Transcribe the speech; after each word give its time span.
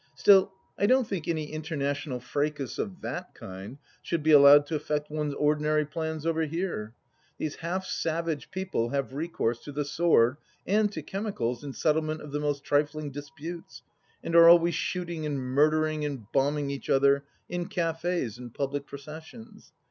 Still, 0.15 0.51
I 0.79 0.87
don't 0.87 1.07
think 1.07 1.27
any 1.27 1.51
international 1.53 2.19
fracas 2.19 2.79
of 2.79 3.01
that 3.01 3.35
kind 3.35 3.77
should 4.01 4.23
be 4.23 4.31
allowed 4.31 4.65
to 4.65 4.75
affect 4.75 5.11
one's 5.11 5.35
ordinary 5.35 5.85
plans 5.85 6.25
over 6.25 6.41
here. 6.45 6.95
These 7.37 7.57
half 7.57 7.85
savage 7.85 8.49
people 8.49 8.89
have 8.89 9.13
recourse 9.13 9.59
to 9.65 9.71
the 9.71 9.85
sword 9.85 10.37
and 10.65 10.91
to 10.93 11.03
chemicals 11.03 11.63
in 11.63 11.73
settlement 11.73 12.23
of 12.23 12.31
the 12.31 12.39
most 12.39 12.63
trifling 12.63 13.11
disputes, 13.11 13.83
and 14.23 14.35
are 14.35 14.49
always 14.49 14.73
shooting 14.73 15.23
and 15.27 15.37
murdering 15.39 16.03
and 16.03 16.25
bombing 16.31 16.71
each 16.71 16.89
other 16.89 17.23
in 17.47 17.67
cafes 17.67 18.39
and 18.39 18.55
public 18.55 18.87
processions. 18.87 19.71